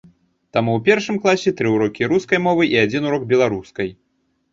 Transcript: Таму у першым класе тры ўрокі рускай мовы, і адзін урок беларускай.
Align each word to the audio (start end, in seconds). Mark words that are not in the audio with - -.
Таму 0.55 0.71
у 0.77 0.81
першым 0.87 1.19
класе 1.25 1.53
тры 1.59 1.73
ўрокі 1.73 2.07
рускай 2.13 2.39
мовы, 2.47 2.63
і 2.73 2.79
адзін 2.85 3.07
урок 3.11 3.29
беларускай. 3.35 3.93